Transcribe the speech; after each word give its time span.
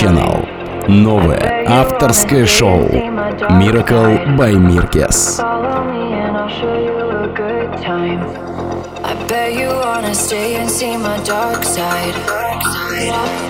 Channel. 0.00 0.48
Новое 0.88 1.66
авторское 1.68 2.46
шоу 2.46 2.88
Miracle 3.50 4.34
by 4.34 4.54
Mirkes. 4.54 5.38
I 9.04 9.14
bet 9.28 9.52
you 9.52 9.68
wanna 9.68 10.14
stay 10.14 10.56
and 10.56 10.70
see 10.70 10.96
my 10.96 11.18
dark 11.26 11.64
side. 11.64 12.14
Dark 12.26 12.62
side. 12.62 13.49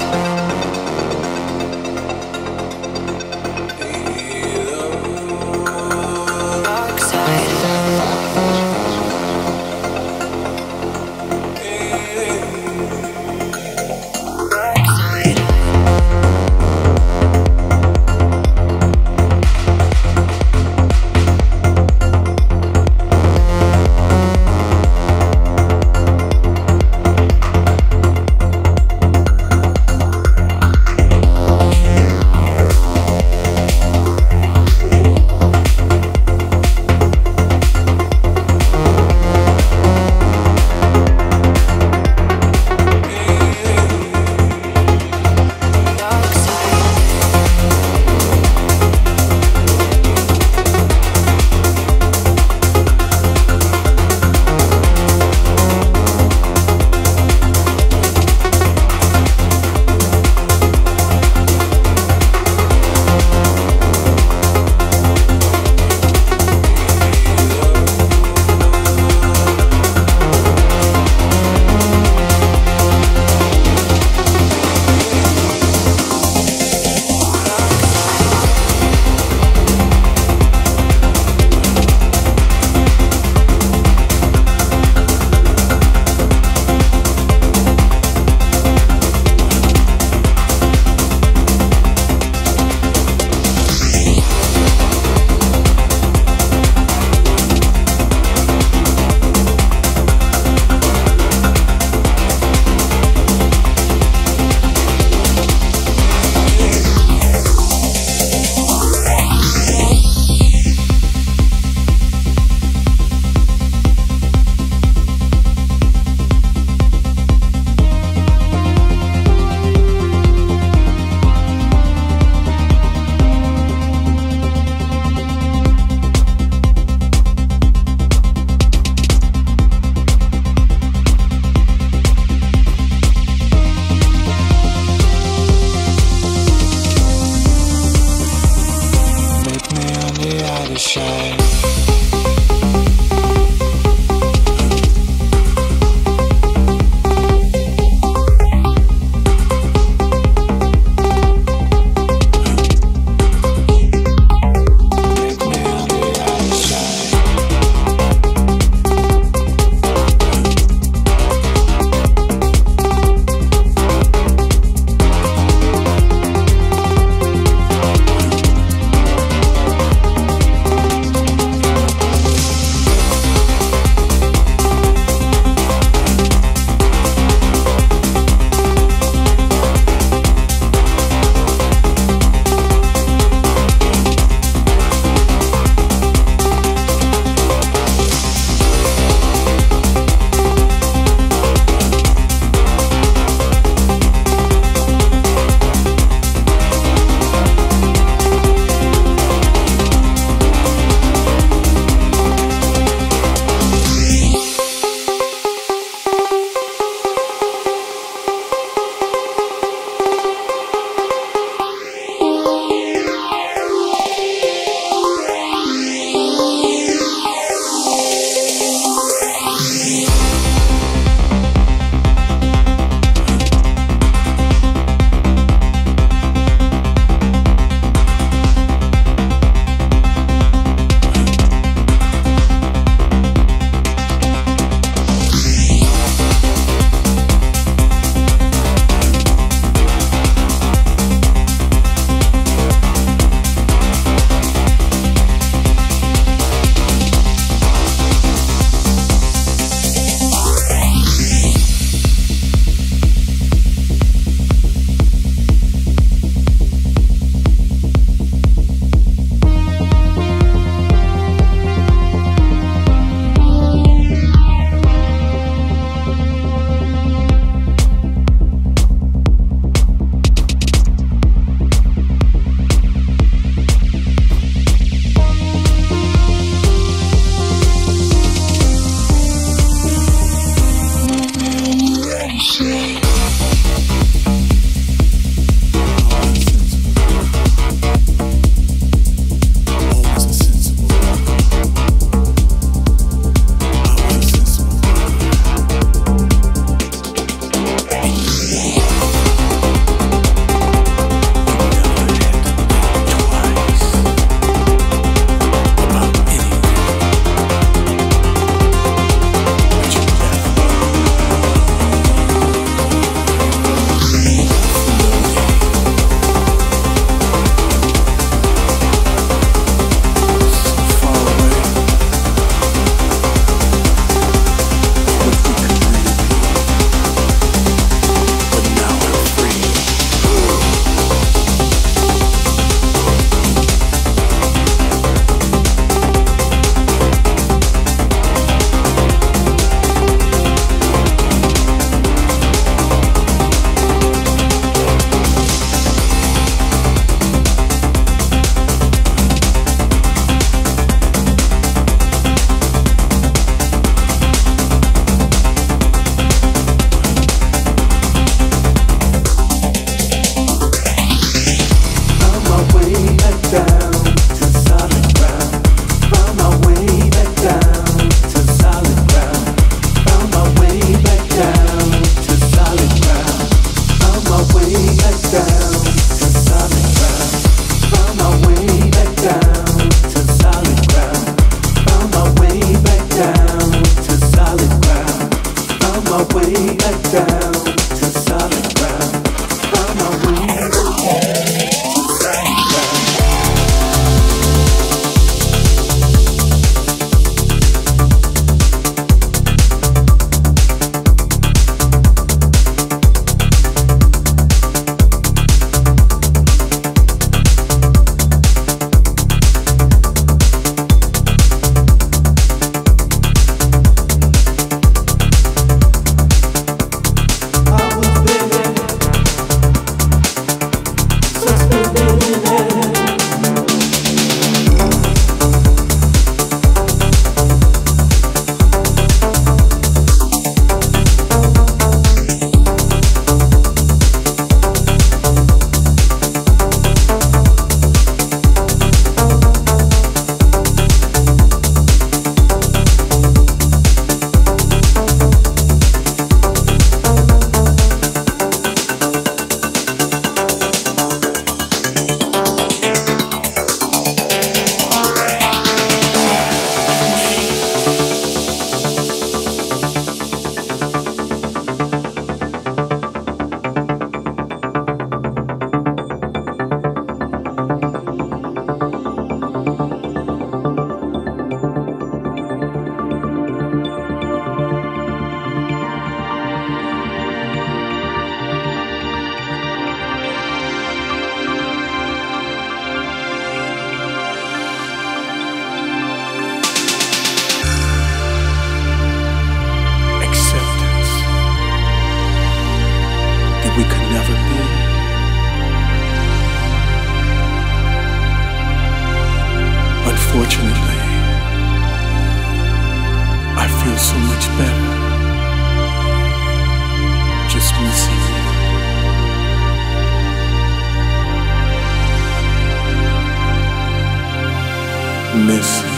miss 515.46 515.89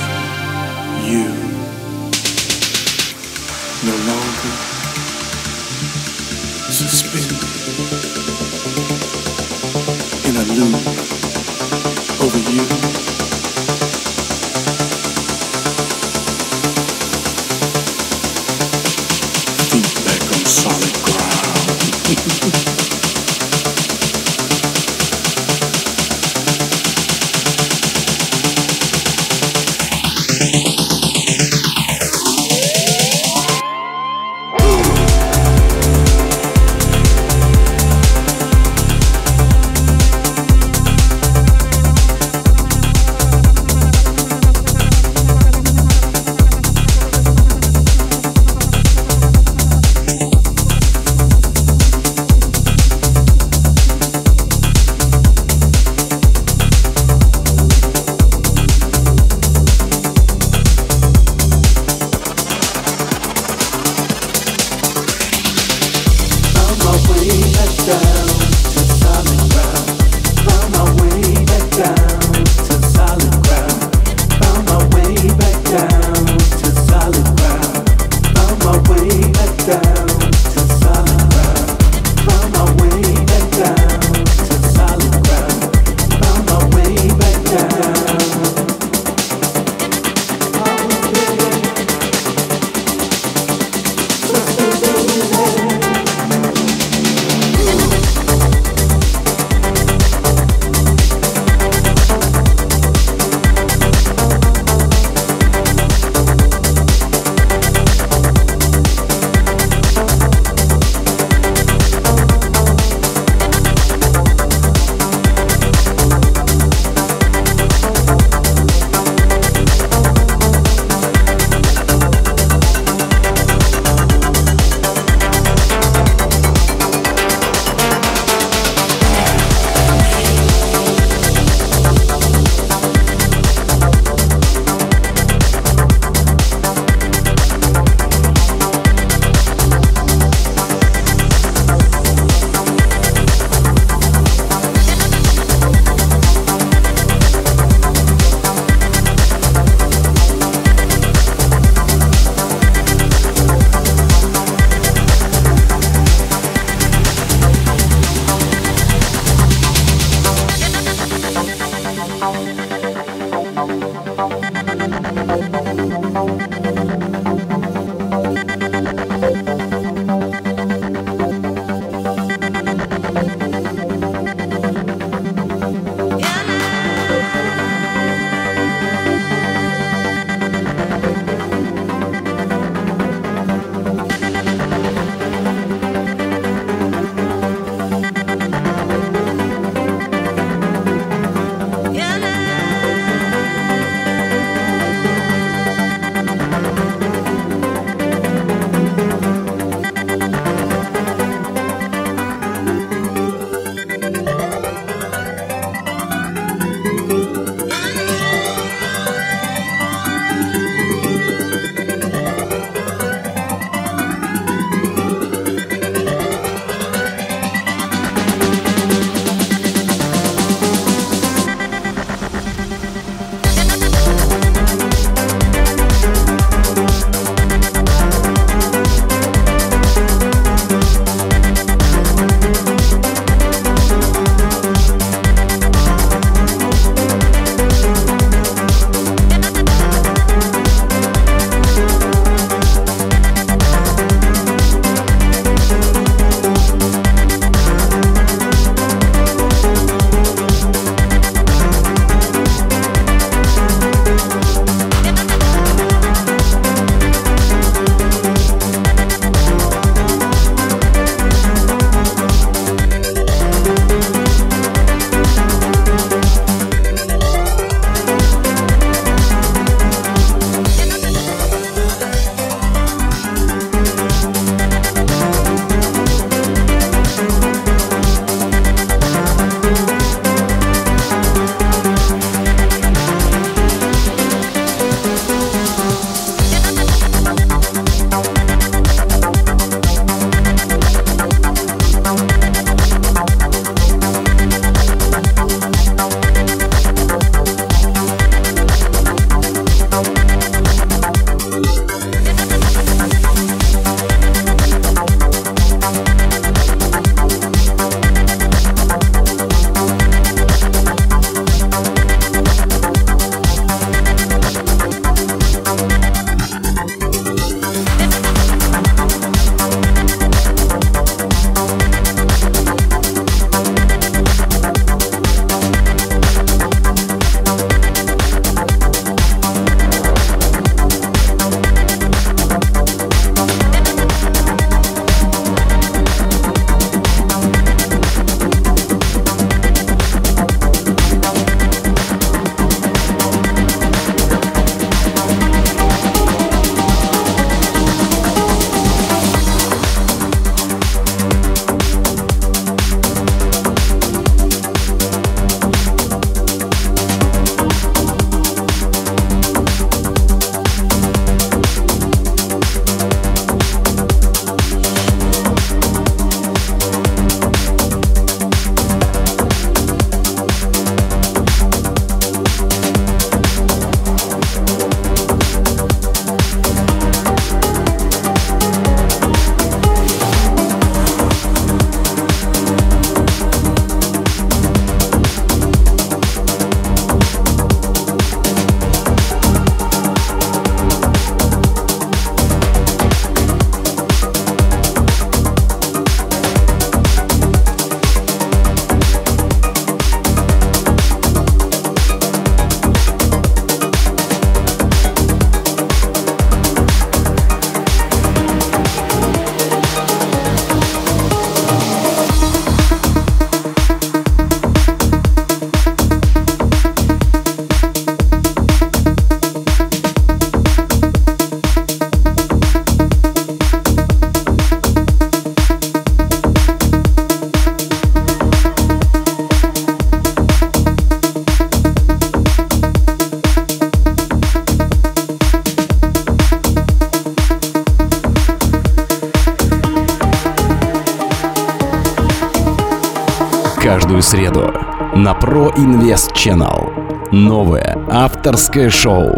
на 445.22 445.34
Pro 445.34 445.72
Invest 445.76 446.32
Channel. 446.34 447.30
Новое 447.30 447.96
авторское 448.10 448.90
шоу 448.90 449.28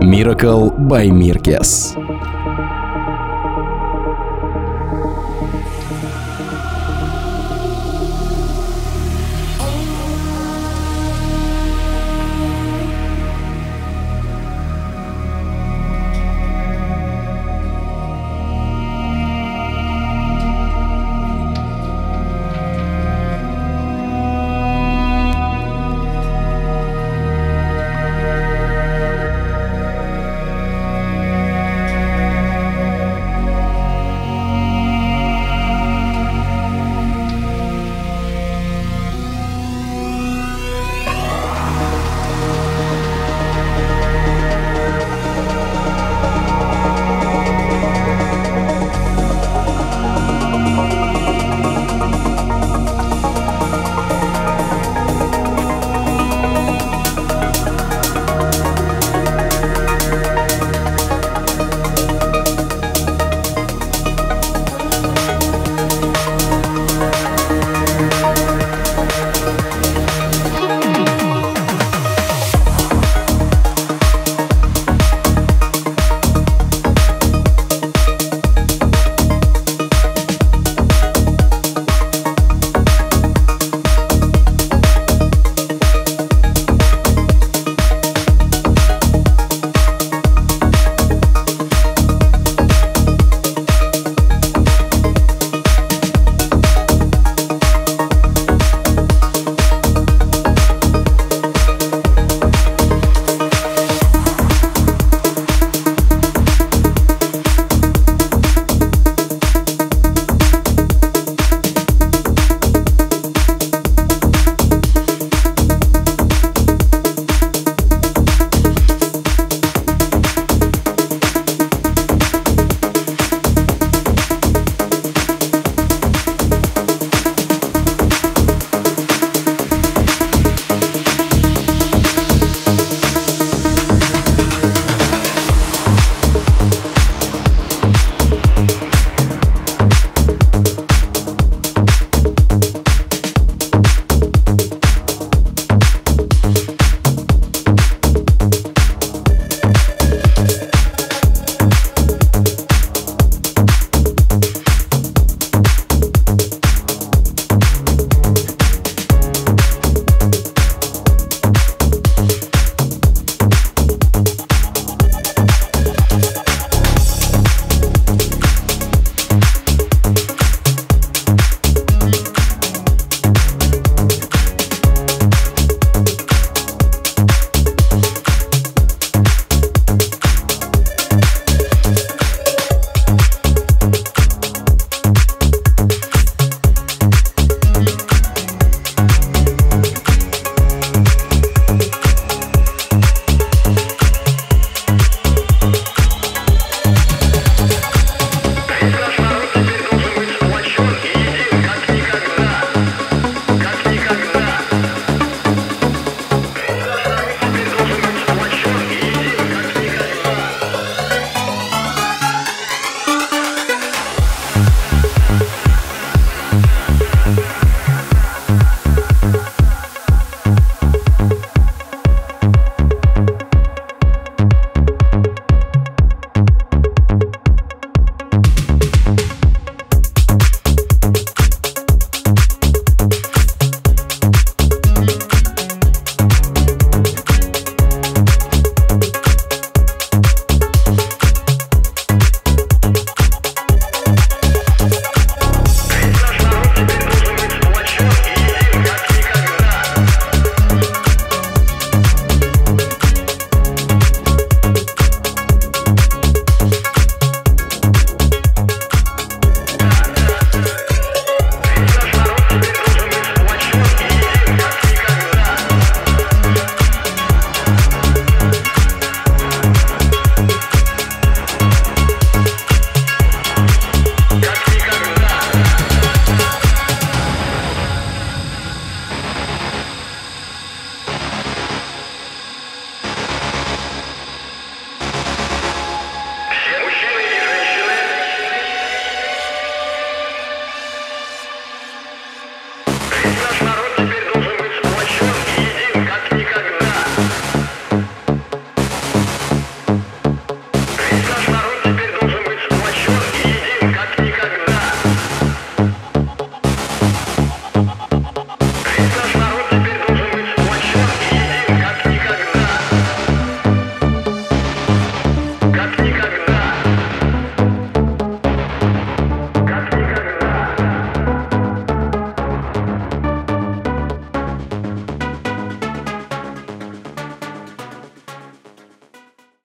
Miracle 0.00 0.76
by 0.76 1.08
Mirkes. 1.08 1.99